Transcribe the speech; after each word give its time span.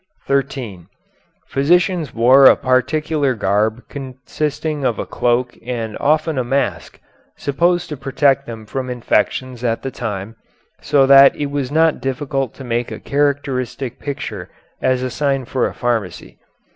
][Footnote 0.25 0.41
13: 0.47 0.87
Physicians 1.45 2.11
wore 2.11 2.45
a 2.45 2.55
particular 2.55 3.35
garb 3.35 3.87
consisting 3.87 4.83
of 4.83 4.97
a 4.97 5.05
cloak 5.05 5.55
and 5.63 5.95
often 5.99 6.39
a 6.39 6.43
mask, 6.43 6.99
supposed 7.37 7.87
to 7.89 7.97
protect 7.97 8.47
them 8.47 8.65
from 8.65 8.89
infections 8.89 9.63
at 9.63 9.83
this 9.83 9.93
time, 9.93 10.37
so 10.81 11.05
that 11.05 11.35
it 11.35 11.51
was 11.51 11.71
not 11.71 12.01
difficult 12.01 12.55
to 12.55 12.63
make 12.63 12.91
a 12.91 12.99
characteristic 12.99 13.99
picture 13.99 14.49
as 14.81 15.03
a 15.03 15.11
sign 15.11 15.45
for 15.45 15.67
a 15.67 15.73
pharmacy. 15.75 16.39